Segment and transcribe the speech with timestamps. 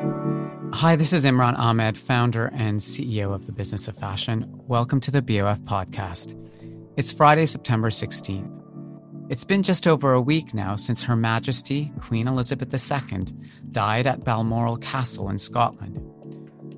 [0.00, 4.46] Hi, this is Imran Amed, founder and CEO of the Business of Fashion.
[4.66, 6.34] Welcome to the BOF podcast.
[6.96, 8.50] It's Friday, September 16th.
[9.28, 13.26] It's been just over a week now since Her Majesty Queen Elizabeth II
[13.72, 16.00] died at Balmoral Castle in Scotland.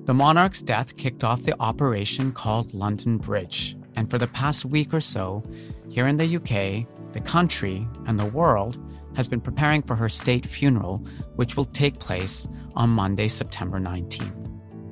[0.05, 4.93] The monarch's death kicked off the operation called London Bridge, and for the past week
[4.93, 5.43] or so,
[5.89, 8.77] here in the UK, the country, and the world
[9.15, 10.97] has been preparing for her state funeral,
[11.35, 14.49] which will take place on Monday, September 19th.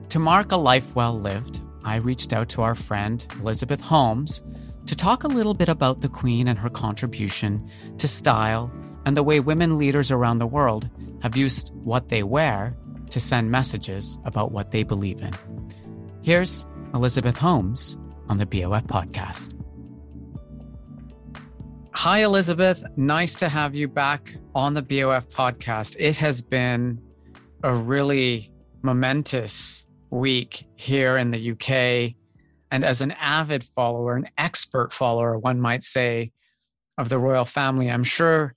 [0.10, 4.44] To mark a life well lived, I reached out to our friend Elizabeth Holmes
[4.86, 8.72] to talk a little bit about the Queen and her contribution to style
[9.06, 10.90] and the way women leaders around the world
[11.22, 12.76] have used what they wear
[13.10, 15.34] to send messages about what they believe in.
[16.24, 17.98] Here's Elizabeth Holmes
[18.30, 19.61] on the BOF podcast.
[21.94, 22.84] Hi, Elizabeth.
[22.96, 25.98] Nice to have you back on the BOF podcast.
[26.00, 27.00] It has been
[27.64, 32.16] a really momentous week here in the UK.
[32.72, 36.32] And as an avid follower, an expert follower, one might say,
[36.98, 38.56] of the royal family, I'm sure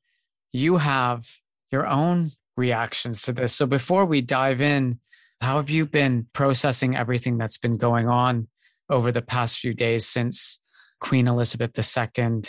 [0.53, 1.27] you have
[1.73, 3.53] your own reactions to this.
[3.53, 5.01] So before we dive in,
[5.41, 8.47] how have you been processing everything that's been going on
[8.89, 10.61] over the past few days since
[11.01, 12.43] Queen Elizabeth II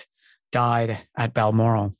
[0.56, 1.94] died at Balmoral?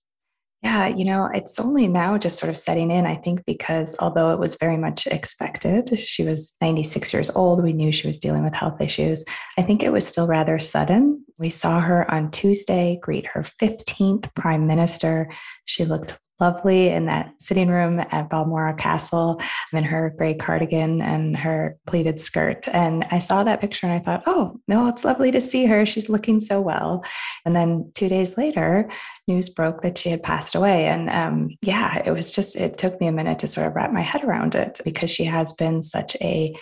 [0.62, 4.32] Yeah, you know, it's only now just sort of setting in, I think, because although
[4.32, 7.62] it was very much expected, she was 96 years old.
[7.62, 9.26] We knew she was dealing with health issues.
[9.58, 11.25] I think it was still rather sudden.
[11.38, 15.30] We saw her on Tuesday greet her 15th prime minister.
[15.66, 21.36] She looked lovely in that sitting room at Balmoral Castle in her gray cardigan and
[21.38, 22.68] her pleated skirt.
[22.70, 25.86] And I saw that picture and I thought, oh, no, it's lovely to see her.
[25.86, 27.04] She's looking so well.
[27.46, 28.90] And then two days later,
[29.28, 30.88] news broke that she had passed away.
[30.88, 33.92] And um, yeah, it was just, it took me a minute to sort of wrap
[33.92, 36.54] my head around it because she has been such a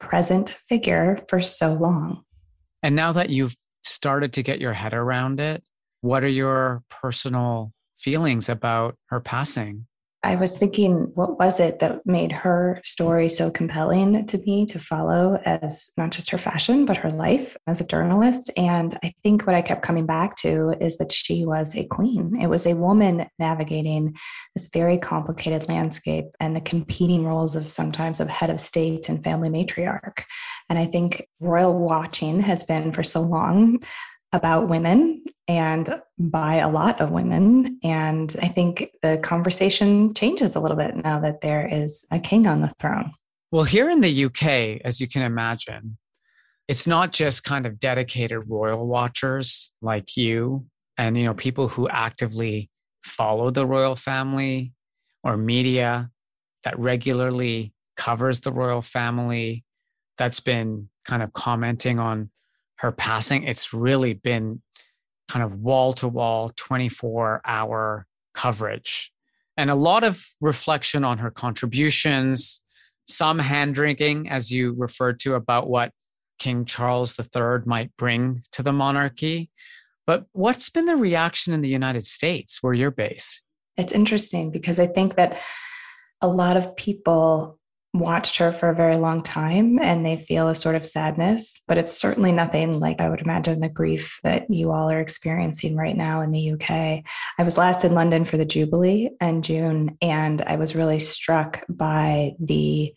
[0.00, 2.22] present figure for so long.
[2.82, 5.62] And now that you've started to get your head around it,
[6.00, 9.86] what are your personal feelings about her passing?
[10.22, 14.78] I was thinking, what was it that made her story so compelling to me to
[14.78, 18.50] follow as not just her fashion, but her life as a journalist?
[18.58, 22.38] And I think what I kept coming back to is that she was a queen.
[22.38, 24.14] It was a woman navigating
[24.54, 29.24] this very complicated landscape and the competing roles of sometimes of head of state and
[29.24, 30.24] family matriarch.
[30.68, 33.78] And I think royal watching has been for so long
[34.32, 37.78] about women and by a lot of women.
[37.82, 42.46] And I think the conversation changes a little bit now that there is a king
[42.46, 43.12] on the throne.
[43.50, 45.98] Well, here in the UK, as you can imagine,
[46.68, 50.66] it's not just kind of dedicated royal watchers like you
[50.96, 52.70] and you know people who actively
[53.04, 54.72] follow the royal family
[55.24, 56.10] or media
[56.62, 59.64] that regularly covers the royal family
[60.16, 62.30] that's been kind of commenting on
[62.80, 64.62] her passing, it's really been
[65.28, 69.12] kind of wall to wall, 24 hour coverage
[69.60, 72.62] and a lot of reflection on her contributions,
[73.06, 75.92] some hand drinking, as you referred to, about what
[76.38, 79.50] King Charles III might bring to the monarchy.
[80.06, 83.42] But what's been the reaction in the United States where you're based?
[83.76, 85.38] It's interesting because I think that
[86.22, 87.59] a lot of people
[87.92, 91.76] watched her for a very long time and they feel a sort of sadness, but
[91.76, 95.96] it's certainly nothing like I would imagine the grief that you all are experiencing right
[95.96, 96.70] now in the UK.
[97.38, 101.64] I was last in London for the Jubilee in June, and I was really struck
[101.68, 102.94] by the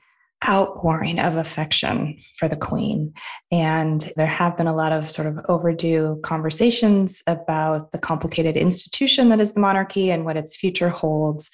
[0.48, 3.14] outpouring of affection for the Queen.
[3.52, 9.30] And there have been a lot of sort of overdue conversations about the complicated institution
[9.30, 11.50] that is the monarchy and what its future holds.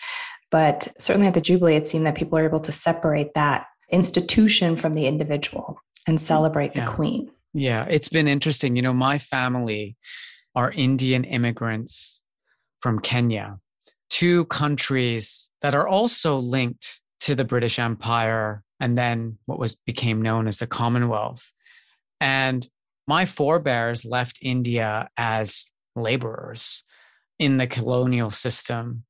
[0.51, 4.75] But certainly at the Jubilee, it seemed that people were able to separate that institution
[4.75, 6.85] from the individual and celebrate yeah.
[6.85, 7.31] the Queen.
[7.53, 8.75] Yeah, it's been interesting.
[8.75, 9.95] You know, my family
[10.55, 12.23] are Indian immigrants
[12.81, 13.59] from Kenya,
[14.09, 20.21] two countries that are also linked to the British Empire and then what was became
[20.21, 21.53] known as the Commonwealth.
[22.21, 22.67] And
[23.07, 26.83] my forebears left India as laborers
[27.39, 29.03] in the colonial system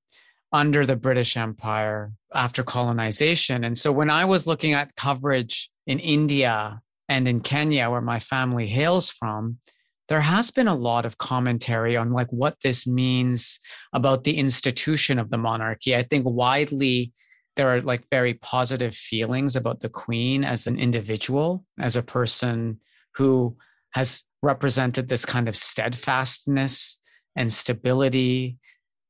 [0.51, 3.63] under the British Empire after colonization.
[3.63, 8.19] And so when I was looking at coverage in India and in Kenya, where my
[8.19, 9.59] family hails from,
[10.07, 13.59] there has been a lot of commentary on like what this means
[13.93, 15.95] about the institution of the monarchy.
[15.95, 17.13] I think widely
[17.55, 22.79] there are like very positive feelings about the queen as an individual, as a person
[23.15, 23.55] who
[23.91, 26.99] has represented this kind of steadfastness
[27.35, 28.57] and stability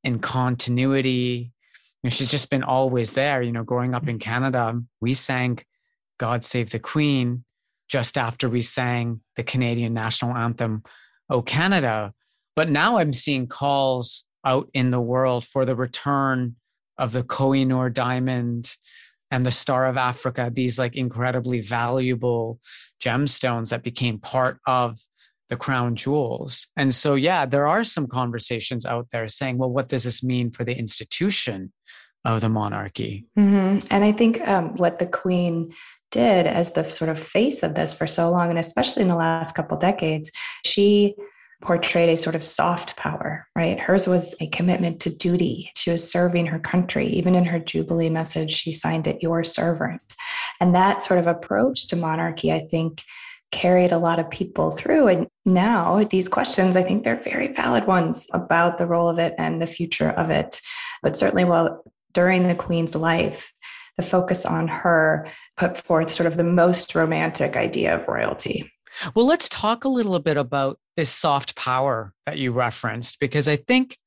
[0.04, 1.52] and continuity
[2.02, 3.42] know, she's just been always there.
[3.42, 5.58] You know, growing up in Canada, we sang
[6.18, 7.44] God Save the Queen
[7.88, 10.82] just after we sang the Canadian national anthem,
[11.28, 12.12] Oh Canada.
[12.56, 16.56] But now I'm seeing calls out in the world for the return
[16.98, 18.74] of the Kohinoor diamond
[19.30, 22.58] and the Star of Africa, these like incredibly valuable
[23.02, 24.98] gemstones that became part of
[25.50, 26.68] the crown jewels.
[26.76, 30.50] And so, yeah, there are some conversations out there saying, well, what does this mean
[30.50, 31.72] for the institution
[32.24, 33.26] of the monarchy?
[33.36, 33.86] Mm-hmm.
[33.90, 35.72] And I think um, what the queen
[36.10, 39.16] did as the sort of face of this for so long, and especially in the
[39.16, 40.30] last couple decades,
[40.64, 41.16] she
[41.62, 43.78] portrayed a sort of soft power, right?
[43.78, 45.70] Hers was a commitment to duty.
[45.76, 47.06] She was serving her country.
[47.08, 50.00] Even in her Jubilee message, she signed it, Your servant.
[50.60, 53.02] And that sort of approach to monarchy, I think,
[53.50, 55.08] carried a lot of people through.
[55.08, 59.34] And now these questions, I think they're very valid ones about the role of it
[59.38, 60.60] and the future of it.
[61.02, 61.82] But certainly, while
[62.12, 63.52] during the Queen's life,
[63.96, 68.70] the focus on her put forth sort of the most romantic idea of royalty.
[69.14, 73.56] Well, let's talk a little bit about this soft power that you referenced, because I
[73.56, 73.98] think,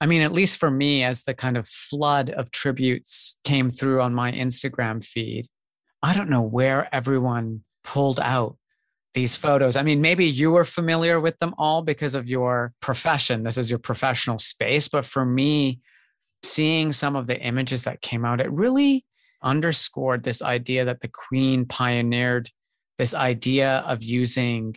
[0.00, 4.00] I mean, at least for me, as the kind of flood of tributes came through
[4.00, 5.46] on my Instagram feed,
[6.02, 8.56] I don't know where everyone pulled out
[9.14, 9.76] these photos.
[9.76, 13.42] I mean, maybe you were familiar with them all because of your profession.
[13.42, 14.88] This is your professional space.
[14.88, 15.80] But for me,
[16.42, 19.04] seeing some of the images that came out, it really
[19.42, 22.48] underscored this idea that the Queen pioneered
[22.98, 24.76] this idea of using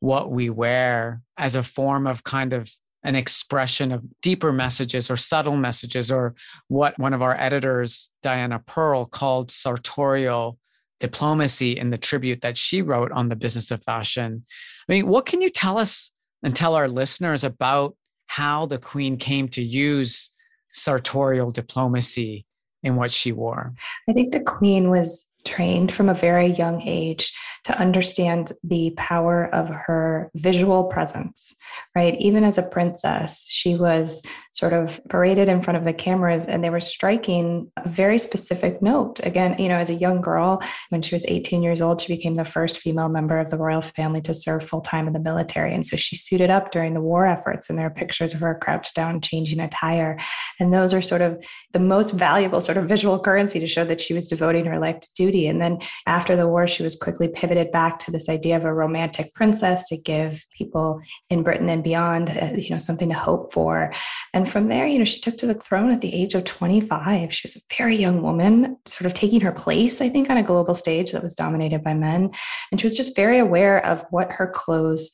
[0.00, 2.70] what we wear as a form of kind of
[3.02, 6.34] an expression of deeper messages or subtle messages, or
[6.66, 10.58] what one of our editors, Diana Pearl, called sartorial
[11.00, 14.44] diplomacy in the tribute that she wrote on the business of fashion.
[14.88, 16.12] I mean, what can you tell us
[16.42, 17.96] and tell our listeners about
[18.26, 20.30] how the Queen came to use
[20.72, 22.46] sartorial diplomacy
[22.82, 23.74] in what she wore?
[24.08, 27.32] I think the Queen was trained from a very young age
[27.64, 31.54] to understand the power of her visual presence,
[31.94, 32.16] right?
[32.20, 34.22] Even as a princess, she was
[34.52, 38.80] sort of paraded in front of the cameras and they were striking a very specific
[38.80, 39.20] note.
[39.24, 42.34] Again, you know, as a young girl, when she was 18 years old, she became
[42.34, 45.74] the first female member of the royal family to serve full time in the military.
[45.74, 48.54] And so she suited up during the war efforts, and there are pictures of her
[48.54, 50.18] crouched down, changing attire.
[50.58, 54.00] And those are sort of the most valuable sort of visual currency to show that
[54.00, 55.35] she was devoting her life to duty.
[55.44, 58.64] And then after the war, she was quickly pivoted pivoted back to this idea of
[58.64, 61.00] a romantic princess to give people
[61.30, 63.92] in Britain and beyond, uh, you know, something to hope for.
[64.34, 67.32] And from there, you know, she took to the throne at the age of 25.
[67.32, 70.42] She was a very young woman, sort of taking her place, I think, on a
[70.42, 72.30] global stage that was dominated by men.
[72.70, 75.12] And she was just very aware of what her clothes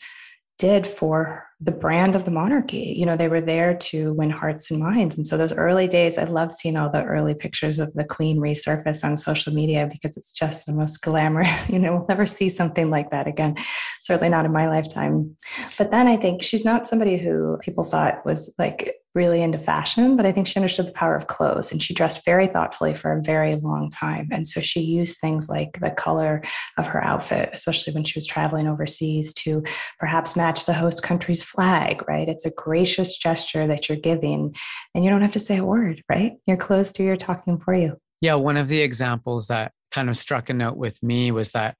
[0.58, 2.94] did for the brand of the monarchy.
[2.96, 5.16] You know, they were there to win hearts and minds.
[5.16, 8.38] And so those early days, I love seeing all the early pictures of the queen
[8.38, 11.68] resurface on social media because it's just the most glamorous.
[11.72, 13.56] You know, we'll never see something like that again.
[14.00, 15.36] Certainly not in my lifetime.
[15.78, 20.16] But then I think she's not somebody who people thought was like really into fashion,
[20.16, 23.12] but I think she understood the power of clothes and she dressed very thoughtfully for
[23.12, 24.28] a very long time.
[24.32, 26.42] And so she used things like the color
[26.78, 29.62] of her outfit, especially when she was traveling overseas, to
[29.98, 32.28] perhaps match the host country's flag, right?
[32.28, 34.54] It's a gracious gesture that you're giving,
[34.94, 36.32] and you don't have to say a word, right?
[36.46, 37.96] Your clothes do your talking for you.
[38.20, 41.76] Yeah, one of the examples that kind of struck a note with me was that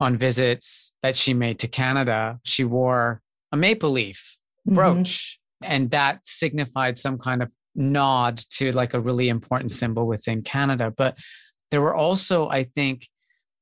[0.00, 3.22] on visits that she made to Canada, she wore
[3.52, 4.74] a maple leaf mm-hmm.
[4.74, 10.42] brooch and that signified some kind of nod to like a really important symbol within
[10.42, 10.92] Canada.
[10.94, 11.16] But
[11.70, 13.08] there were also, I think,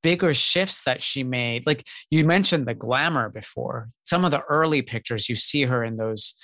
[0.03, 1.67] bigger shifts that she made.
[1.67, 3.89] Like you mentioned the glamour before.
[4.05, 6.35] Some of the early pictures, you see her in those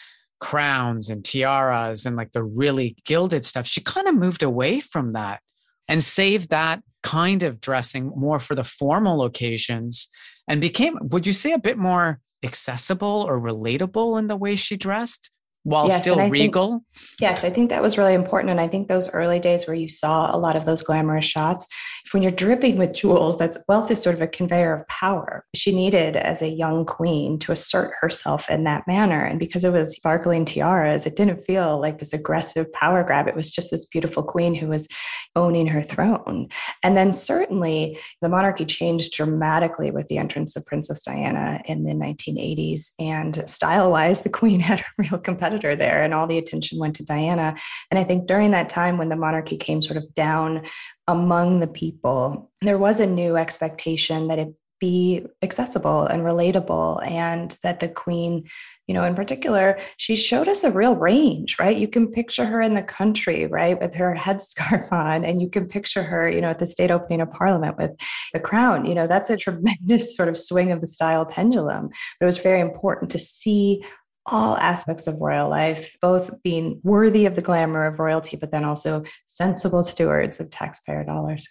[0.40, 3.66] crowns and tiaras and like the really gilded stuff.
[3.66, 5.40] She kind of moved away from that
[5.88, 10.08] and saved that kind of dressing more for the formal occasions
[10.48, 14.76] and became, would you say, a bit more accessible or relatable in the way she
[14.76, 15.30] dressed?
[15.64, 16.70] While yes, still regal.
[16.70, 16.82] Think,
[17.20, 18.50] yes, I think that was really important.
[18.50, 21.68] And I think those early days where you saw a lot of those glamorous shots,
[22.12, 25.44] when you're dripping with jewels, that's wealth is sort of a conveyor of power.
[25.54, 29.24] She needed, as a young queen, to assert herself in that manner.
[29.24, 33.28] And because it was sparkling tiaras, it didn't feel like this aggressive power grab.
[33.28, 34.88] It was just this beautiful queen who was
[35.36, 36.48] owning her throne.
[36.82, 41.92] And then certainly the monarchy changed dramatically with the entrance of Princess Diana in the
[41.92, 42.92] 1980s.
[42.98, 46.96] And style wise, the queen had a real competitor there, and all the attention went
[46.96, 47.56] to Diana.
[47.90, 50.62] And I think during that time when the monarchy came sort of down
[51.06, 57.56] among the people, there was a new expectation that it be accessible and relatable and
[57.62, 58.44] that the queen
[58.86, 61.76] you know in particular she showed us a real range right?
[61.76, 65.66] You can picture her in the country right with her headscarf on and you can
[65.66, 67.94] picture her you know at the state opening of parliament with
[68.32, 68.84] the crown.
[68.84, 71.88] You know that's a tremendous sort of swing of the style pendulum.
[71.88, 73.84] But it was very important to see
[74.30, 78.64] all aspects of royal life, both being worthy of the glamour of royalty, but then
[78.64, 81.48] also sensible stewards of taxpayer dollars.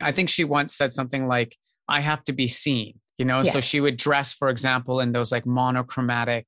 [0.00, 1.56] I think she once said something like,
[1.88, 3.42] I have to be seen, you know?
[3.42, 3.52] Yes.
[3.52, 6.46] So she would dress, for example, in those like monochromatic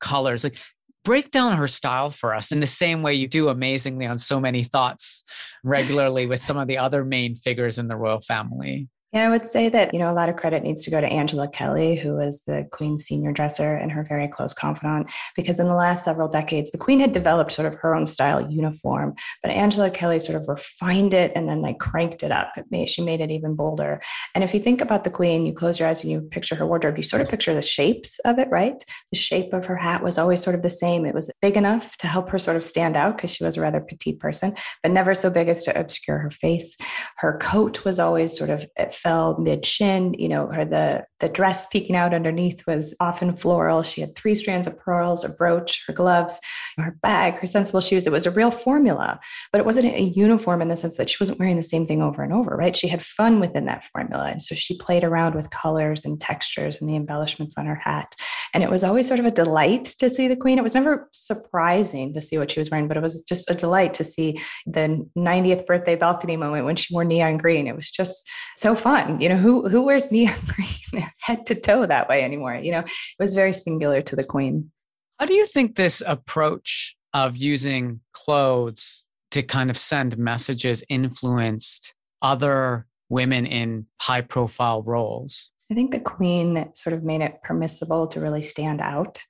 [0.00, 0.44] colors.
[0.44, 0.58] Like,
[1.04, 4.38] break down her style for us in the same way you do amazingly on so
[4.38, 5.24] many thoughts
[5.64, 8.88] regularly with some of the other main figures in the royal family.
[9.14, 11.06] Yeah, I would say that, you know, a lot of credit needs to go to
[11.06, 15.66] Angela Kelly, who was the Queen's senior dresser and her very close confidant, because in
[15.66, 19.50] the last several decades, the Queen had developed sort of her own style uniform, but
[19.50, 22.52] Angela Kelly sort of refined it and then like cranked it up.
[22.58, 24.02] It made, she made it even bolder.
[24.34, 26.66] And if you think about the Queen, you close your eyes and you picture her
[26.66, 28.84] wardrobe, you sort of picture the shapes of it, right?
[29.10, 31.06] The shape of her hat was always sort of the same.
[31.06, 33.62] It was big enough to help her sort of stand out because she was a
[33.62, 36.76] rather petite person, but never so big as to obscure her face.
[37.16, 40.14] Her coat was always sort of, eh, fell mid shin.
[40.14, 43.82] You know, her the the dress peeking out underneath was often floral.
[43.82, 46.40] She had three strands of pearls, a brooch, her gloves,
[46.76, 48.06] her bag, her sensible shoes.
[48.06, 49.18] It was a real formula,
[49.52, 52.02] but it wasn't a uniform in the sense that she wasn't wearing the same thing
[52.02, 52.76] over and over, right?
[52.76, 54.28] She had fun within that formula.
[54.28, 58.14] And so she played around with colors and textures and the embellishments on her hat.
[58.54, 60.58] And it was always sort of a delight to see the queen.
[60.58, 63.54] It was never surprising to see what she was wearing, but it was just a
[63.54, 67.66] delight to see the 90th birthday balcony moment when she wore neon green.
[67.66, 68.87] It was just so fun.
[69.20, 72.54] You know, who who wears neon green head to toe that way anymore?
[72.54, 74.70] You know, it was very singular to the queen.
[75.18, 81.94] How do you think this approach of using clothes to kind of send messages influenced
[82.22, 85.50] other women in high profile roles?
[85.70, 89.22] I think the queen sort of made it permissible to really stand out.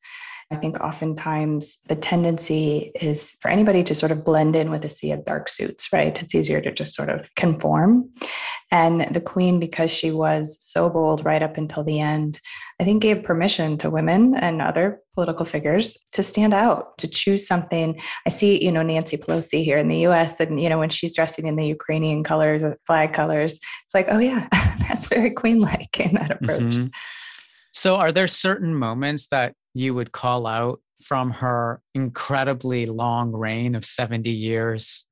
[0.50, 4.88] I think oftentimes the tendency is for anybody to sort of blend in with a
[4.88, 6.22] sea of dark suits, right?
[6.22, 8.08] It's easier to just sort of conform.
[8.70, 12.40] And the queen, because she was so bold right up until the end,
[12.80, 17.46] I think gave permission to women and other political figures to stand out, to choose
[17.46, 18.00] something.
[18.24, 21.14] I see, you know, Nancy Pelosi here in the US, and, you know, when she's
[21.14, 24.48] dressing in the Ukrainian colors, flag colors, it's like, oh, yeah,
[24.88, 26.62] that's very queen like in that approach.
[26.62, 26.86] Mm-hmm.
[27.72, 33.74] So, are there certain moments that you would call out from her incredibly long reign
[33.74, 35.06] of 70 years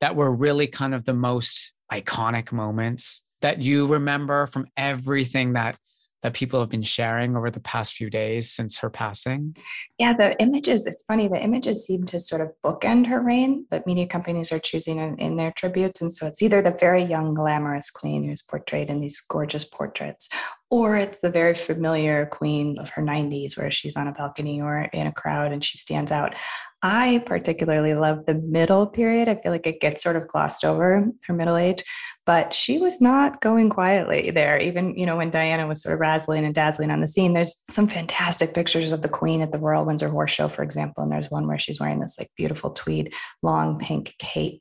[0.00, 5.76] that were really kind of the most iconic moments that you remember from everything that
[6.22, 9.54] that people have been sharing over the past few days since her passing?
[9.98, 13.86] Yeah, the images, it's funny, the images seem to sort of bookend her reign that
[13.86, 16.00] media companies are choosing in, in, their tributes.
[16.00, 20.28] And so it's either the very young, glamorous queen who's portrayed in these gorgeous portraits,
[20.70, 24.82] or it's the very familiar queen of her 90s where she's on a balcony or
[24.92, 26.34] in a crowd and she stands out.
[26.82, 29.28] I particularly love the middle period.
[29.28, 31.82] I feel like it gets sort of glossed over her middle age,
[32.28, 34.58] but she was not going quietly there.
[34.58, 37.64] Even, you know, when Diana was sort of razzling and dazzling on the scene, there's
[37.70, 41.02] some fantastic pictures of the queen at the Royal Windsor Horse Show, for example.
[41.02, 44.60] And there's one where she's wearing this like beautiful tweed, long pink cape.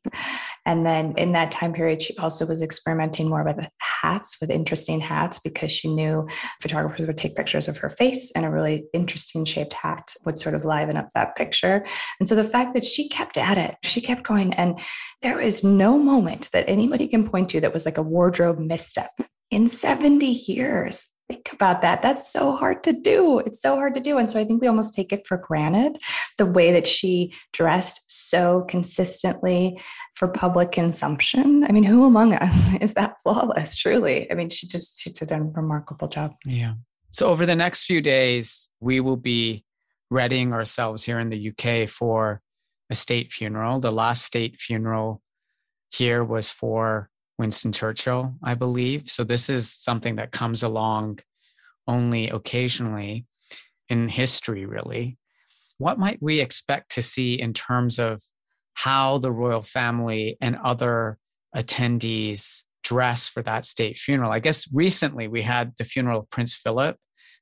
[0.65, 5.01] And then in that time period, she also was experimenting more with hats, with interesting
[5.01, 6.25] hats, because she knew
[6.62, 10.55] photographers would take pictures of her face and a really interesting shaped hat would sort
[10.55, 11.86] of liven up that picture.
[12.21, 14.79] And so the fact that she kept at it, she kept going, and
[15.21, 19.11] there is no moment that anybody can point to that was like a wardrobe misstep
[19.51, 22.01] in 70 years think about that.
[22.01, 23.39] That's so hard to do.
[23.39, 24.17] It's so hard to do.
[24.17, 25.97] And so I think we almost take it for granted
[26.37, 29.79] the way that she dressed so consistently
[30.15, 31.65] for public consumption.
[31.65, 34.31] I mean, who among us is that flawless, truly?
[34.31, 36.33] I mean, she just, she did a remarkable job.
[36.45, 36.75] Yeah.
[37.11, 39.65] So over the next few days, we will be
[40.09, 42.41] readying ourselves here in the UK for
[42.89, 43.79] a state funeral.
[43.79, 45.21] The last state funeral
[45.91, 49.10] here was for Winston Churchill, I believe.
[49.10, 51.20] So this is something that comes along
[51.88, 53.25] only occasionally
[53.89, 55.17] in history, really.
[55.77, 58.22] What might we expect to see in terms of
[58.74, 61.17] how the royal family and other
[61.56, 64.32] attendees dress for that state funeral?
[64.32, 66.98] I guess recently we had the funeral of Prince Philip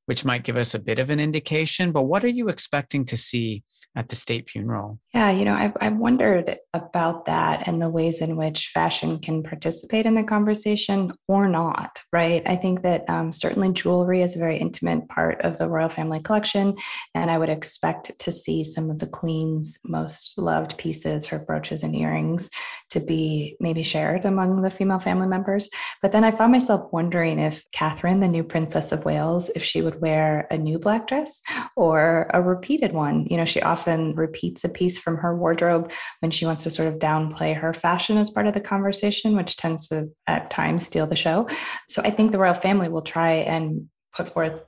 [0.06, 1.92] which might give us a bit of an indication.
[1.92, 3.64] But what are you expecting to see
[3.96, 5.00] at the state funeral?
[5.14, 9.42] Yeah, you know, I've, I've wondered about that and the ways in which fashion can
[9.44, 12.44] participate in the conversation or not, right?
[12.46, 16.20] I think that um, certainly jewelry is a very intimate part of the royal family
[16.20, 16.76] collection.
[17.14, 21.84] And I would expect to see some of the queen's most loved pieces, her brooches
[21.84, 22.50] and earrings,
[22.92, 25.70] to be maybe shared among the female family members.
[26.02, 29.82] But then I found myself wondering if Catherine, the new Princess of Wales, if she
[29.82, 31.42] would wear a new black dress
[31.76, 33.26] or a repeated one.
[33.30, 36.88] You know, she often repeats a piece from her wardrobe when she wants to sort
[36.88, 41.08] of downplay her fashion as part of the conversation, which tends to at times steal
[41.08, 41.48] the show.
[41.88, 44.64] So I think the royal family will try and put forth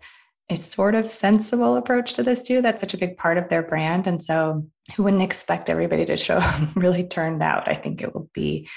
[0.50, 2.62] a sort of sensible approach to this too.
[2.62, 4.08] That's such a big part of their brand.
[4.08, 4.66] And so
[4.96, 6.42] who wouldn't expect everybody to show
[6.76, 7.68] really turned out?
[7.68, 8.70] I think it will be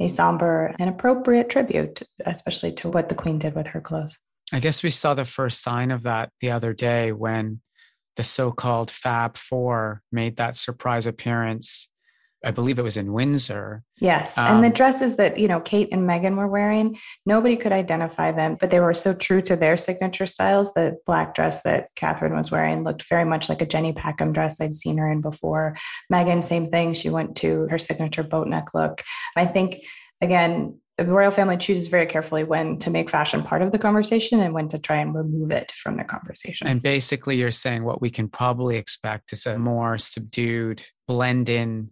[0.00, 4.18] a somber and appropriate tribute, especially to what the queen did with her clothes.
[4.52, 7.60] I guess we saw the first sign of that the other day when
[8.16, 11.90] the so called Fab Four made that surprise appearance
[12.42, 13.82] I believe it was in Windsor.
[13.98, 14.38] Yes.
[14.38, 17.72] Um, and the um, dresses that, you know, Kate and Meghan were wearing, nobody could
[17.72, 20.72] identify them, but they were so true to their signature styles.
[20.72, 24.60] The black dress that Catherine was wearing looked very much like a Jenny Packham dress
[24.60, 25.76] I'd seen her in before.
[26.10, 26.94] Meghan, same thing.
[26.94, 29.02] She went to her signature boat neck look.
[29.36, 29.84] I think,
[30.22, 34.40] again, the royal family chooses very carefully when to make fashion part of the conversation
[34.40, 36.66] and when to try and remove it from the conversation.
[36.66, 41.90] And basically, you're saying what we can probably expect is a more subdued, blend in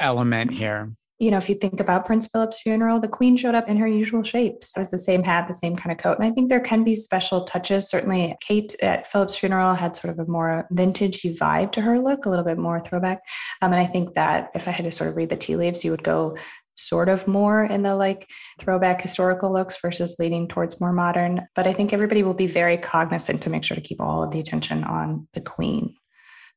[0.00, 0.92] element here.
[1.20, 3.88] You know, if you think about Prince Philip's funeral, the Queen showed up in her
[3.88, 4.76] usual shapes.
[4.76, 6.16] It was the same hat, the same kind of coat.
[6.16, 7.90] And I think there can be special touches.
[7.90, 12.24] Certainly, Kate at Philip's funeral had sort of a more vintagey vibe to her look,
[12.24, 13.22] a little bit more throwback.
[13.62, 15.84] Um, and I think that if I had to sort of read the tea leaves,
[15.84, 16.36] you would go
[16.78, 21.46] sort of more in the like throwback historical looks versus leaning towards more modern.
[21.54, 24.30] But I think everybody will be very cognizant to make sure to keep all of
[24.30, 25.94] the attention on the Queen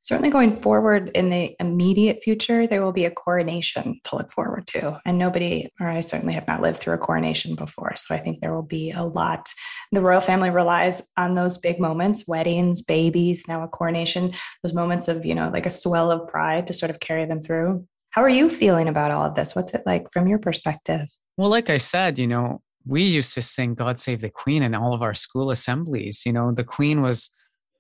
[0.04, 4.66] certainly going forward in the immediate future, there will be a coronation to look forward
[4.68, 5.00] to.
[5.06, 7.96] And nobody, or I certainly have not lived through a coronation before.
[7.96, 9.48] So I think there will be a lot.
[9.92, 15.08] The royal family relies on those big moments weddings, babies, now a coronation, those moments
[15.08, 17.86] of, you know, like a swell of pride to sort of carry them through.
[18.12, 19.56] How are you feeling about all of this?
[19.56, 21.10] What's it like from your perspective?
[21.38, 24.76] Well, like I said, you know, we used to sing God Save the Queen in
[24.76, 26.24] all of our school assemblies.
[26.26, 27.30] You know, the Queen was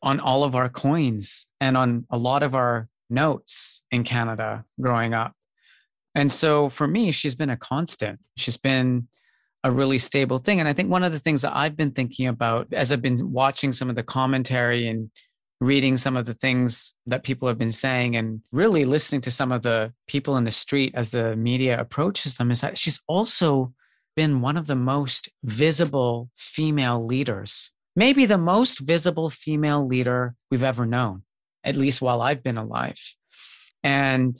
[0.01, 5.13] on all of our coins and on a lot of our notes in Canada growing
[5.13, 5.33] up.
[6.15, 8.19] And so for me, she's been a constant.
[8.37, 9.07] She's been
[9.63, 10.59] a really stable thing.
[10.59, 13.17] And I think one of the things that I've been thinking about as I've been
[13.31, 15.11] watching some of the commentary and
[15.61, 19.51] reading some of the things that people have been saying and really listening to some
[19.53, 23.73] of the people in the street as the media approaches them is that she's also
[24.17, 30.63] been one of the most visible female leaders maybe the most visible female leader we've
[30.63, 31.23] ever known,
[31.63, 32.99] at least while I've been alive.
[33.83, 34.35] And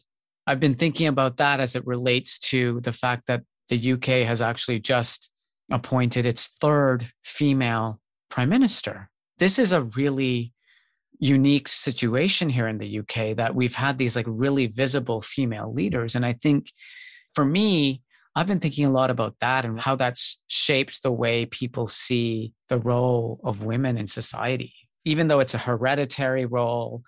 [0.47, 4.41] I've been thinking about that as it relates to the fact that the UK has
[4.41, 5.29] actually just
[5.71, 9.09] appointed its third female prime minister.
[9.37, 10.53] This is a really
[11.21, 16.15] unique situation here in the UK that we've had these like really visible female leaders.
[16.15, 16.71] And I think
[17.35, 18.01] for me,
[18.35, 22.53] I've been thinking a lot about that and how that's shaped the way people see
[22.69, 24.73] the role of women in society.
[25.05, 27.03] Even though it's a hereditary role,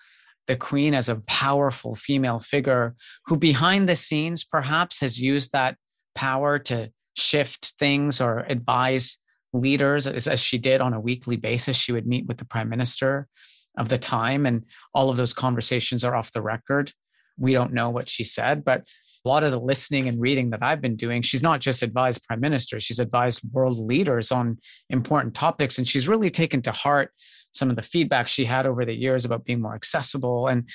[0.45, 2.95] the queen as a powerful female figure
[3.25, 5.77] who behind the scenes perhaps has used that
[6.13, 9.17] power to shift things or advise
[9.53, 13.27] leaders as, she did on a weekly basis she would meet with the prime minister
[13.77, 16.91] of the time and all of those conversations are off the record
[17.37, 18.87] we don't know what she said but
[19.25, 22.25] a lot of the listening and reading that I've been doing, she's not just advised
[22.25, 24.57] prime ministers, she's advised world leaders on
[24.89, 25.77] important topics.
[25.77, 27.11] And she's really taken to heart
[27.53, 30.47] some of the feedback she had over the years about being more accessible.
[30.47, 30.67] And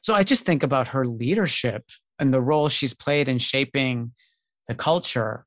[0.00, 1.84] so I just think about her leadership
[2.18, 4.12] and the role she's played in shaping
[4.66, 5.46] the culture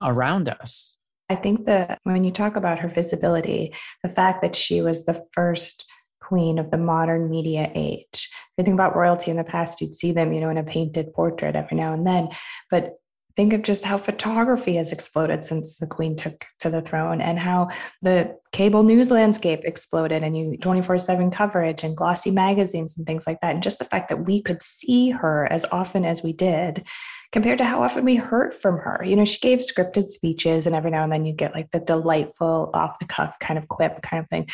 [0.00, 0.98] around us.
[1.28, 5.24] I think that when you talk about her visibility, the fact that she was the
[5.32, 5.84] first
[6.26, 8.30] queen of the modern media age.
[8.30, 10.64] If you think about royalty in the past, you'd see them, you know, in a
[10.64, 12.30] painted portrait every now and then.
[12.70, 12.96] But
[13.36, 17.38] think of just how photography has exploded since the queen took to the throne and
[17.38, 17.68] how
[18.00, 23.38] the cable news landscape exploded and you 24/7 coverage and glossy magazines and things like
[23.42, 26.86] that and just the fact that we could see her as often as we did
[27.30, 30.74] compared to how often we heard from her you know she gave scripted speeches and
[30.74, 34.00] every now and then you get like the delightful off the cuff kind of quip
[34.00, 34.48] kind of thing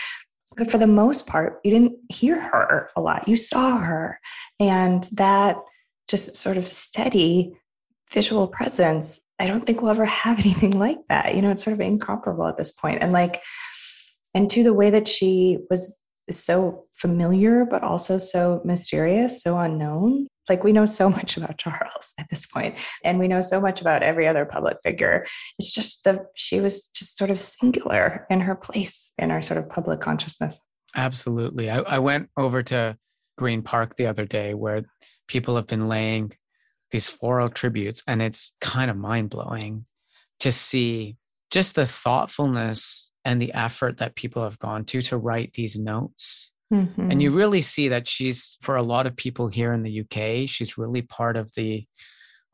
[0.56, 3.26] but for the most part, you didn't hear her a lot.
[3.28, 4.18] You saw her.
[4.60, 5.56] And that
[6.08, 7.54] just sort of steady
[8.10, 11.34] visual presence, I don't think we'll ever have anything like that.
[11.34, 13.02] You know, it's sort of incomparable at this point.
[13.02, 13.42] And like,
[14.34, 20.28] and to the way that she was so familiar, but also so mysterious, so unknown.
[20.48, 23.80] Like we know so much about Charles at this point, and we know so much
[23.80, 25.24] about every other public figure.
[25.58, 29.58] It's just that she was just sort of singular in her place in our sort
[29.58, 30.60] of public consciousness.
[30.94, 31.70] Absolutely.
[31.70, 32.96] I, I went over to
[33.38, 34.82] Green Park the other day where
[35.26, 36.32] people have been laying
[36.90, 39.86] these floral tributes, and it's kind of mind blowing
[40.40, 41.16] to see
[41.52, 46.52] just the thoughtfulness and the effort that people have gone to to write these notes.
[46.72, 47.10] Mm-hmm.
[47.10, 50.48] And you really see that she's, for a lot of people here in the UK,
[50.48, 51.86] she's really part of the,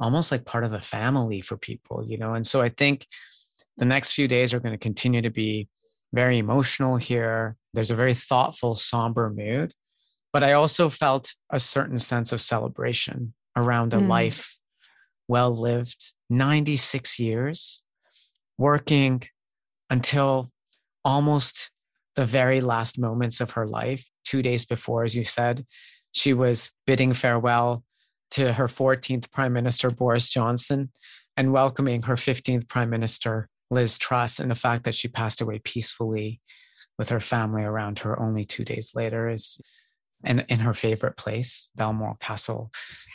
[0.00, 2.34] almost like part of the family for people, you know?
[2.34, 3.06] And so I think
[3.76, 5.68] the next few days are going to continue to be
[6.12, 7.56] very emotional here.
[7.74, 9.72] There's a very thoughtful, somber mood.
[10.32, 14.08] But I also felt a certain sense of celebration around a mm.
[14.08, 14.58] life
[15.28, 17.84] well lived, 96 years,
[18.58, 19.22] working
[19.88, 20.50] until
[21.04, 21.70] almost
[22.16, 24.04] the very last moments of her life.
[24.24, 25.64] Two days before, as you said,
[26.12, 27.84] she was bidding farewell
[28.32, 30.90] to her 14th Prime Minister, Boris Johnson,
[31.36, 34.40] and welcoming her 15th Prime Minister, Liz Truss.
[34.40, 36.40] And the fact that she passed away peacefully
[36.98, 39.60] with her family around her only two days later is
[40.24, 42.70] in, in her favorite place, Balmoral Castle.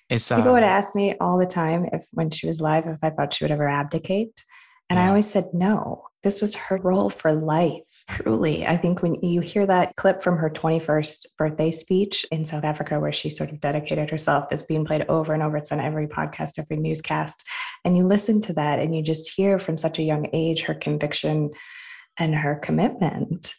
[0.10, 3.00] Is, People would um, ask me all the time if when she was alive if
[3.04, 4.46] I thought she would ever abdicate.
[4.90, 5.06] And yeah.
[5.06, 7.82] I always said, no, this was her role for life.
[8.10, 12.66] Truly, I think when you hear that clip from her 21st birthday speech in South
[12.66, 15.80] Africa, where she sort of dedicated herself, that's being played over and over, it's on
[15.80, 17.46] every podcast, every newscast.
[17.86, 20.74] And you listen to that and you just hear from such a young age her
[20.74, 21.52] conviction
[22.18, 23.54] and her commitment.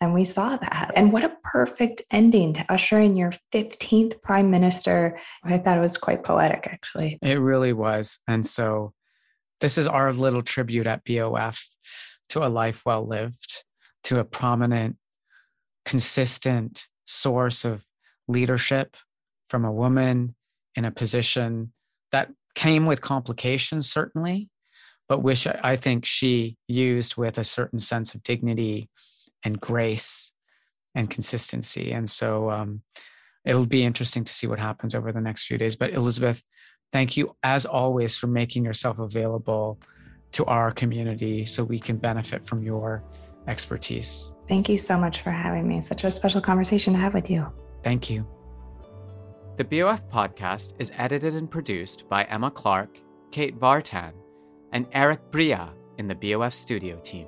[0.00, 0.92] And we saw that.
[0.94, 5.18] And what a perfect ending to usher in your 15th prime minister.
[5.42, 7.18] I thought it was quite poetic, actually.
[7.22, 8.20] It really was.
[8.28, 8.92] And so
[9.60, 11.68] this is our little tribute at BOF
[12.30, 13.64] to a life well lived,
[14.04, 14.96] to a prominent,
[15.84, 17.84] consistent source of
[18.28, 18.96] leadership
[19.48, 20.34] from a woman
[20.74, 21.72] in a position
[22.12, 24.48] that came with complications, certainly,
[25.08, 28.88] but which I think she used with a certain sense of dignity
[29.44, 30.32] and grace
[30.94, 31.92] and consistency.
[31.92, 32.82] And so um,
[33.44, 35.76] it'll be interesting to see what happens over the next few days.
[35.76, 36.42] But Elizabeth,
[36.92, 39.78] thank you as always for making yourself available
[40.32, 43.02] to our community so we can benefit from your
[43.48, 44.32] expertise.
[44.48, 45.80] Thank you so much for having me.
[45.80, 47.46] Such a special conversation to have with you.
[47.82, 48.26] Thank you.
[49.56, 54.12] The BOF podcast is edited and produced by Emma Clark, Kate Vartan,
[54.72, 57.26] and Eric Bria in the BOF studio team.